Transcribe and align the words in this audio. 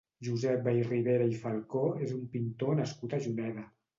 Josep 0.27 0.63
Vallribera 0.67 1.27
i 1.33 1.35
Falcó 1.43 1.83
és 2.07 2.15
un 2.17 2.25
pintor 2.37 2.75
nascut 2.83 3.13
a 3.19 3.23
Juneda. 3.27 3.67